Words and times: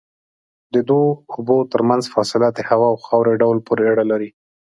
د 0.73 0.75
دوو 0.89 1.07
اوبو 1.35 1.57
ترمنځ 1.71 2.03
فاصله 2.13 2.47
د 2.51 2.59
هوا 2.69 2.87
او 2.93 2.97
خاورې 3.05 3.33
ډول 3.41 3.57
پورې 3.67 3.83
اړه 3.93 4.03
لري. 4.11 4.29